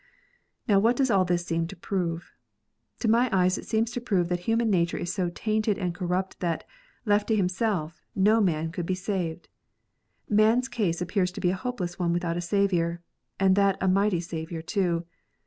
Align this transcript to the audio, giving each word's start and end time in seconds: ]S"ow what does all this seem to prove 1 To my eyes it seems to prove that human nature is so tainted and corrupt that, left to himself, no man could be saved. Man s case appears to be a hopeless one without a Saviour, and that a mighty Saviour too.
]S"ow 0.67 0.79
what 0.79 0.95
does 0.95 1.11
all 1.11 1.25
this 1.25 1.45
seem 1.45 1.67
to 1.67 1.75
prove 1.75 2.31
1 3.01 3.01
To 3.01 3.07
my 3.07 3.29
eyes 3.31 3.59
it 3.59 3.67
seems 3.67 3.91
to 3.91 4.01
prove 4.01 4.29
that 4.29 4.39
human 4.49 4.71
nature 4.71 4.97
is 4.97 5.13
so 5.13 5.29
tainted 5.29 5.77
and 5.77 5.93
corrupt 5.93 6.39
that, 6.39 6.63
left 7.05 7.27
to 7.27 7.35
himself, 7.35 8.01
no 8.15 8.41
man 8.41 8.71
could 8.71 8.87
be 8.87 8.95
saved. 8.95 9.47
Man 10.27 10.57
s 10.57 10.67
case 10.67 11.03
appears 11.03 11.31
to 11.33 11.39
be 11.39 11.51
a 11.51 11.55
hopeless 11.55 11.99
one 11.99 12.13
without 12.13 12.35
a 12.35 12.41
Saviour, 12.41 12.99
and 13.39 13.55
that 13.55 13.77
a 13.79 13.87
mighty 13.87 14.21
Saviour 14.21 14.63
too. 14.63 15.05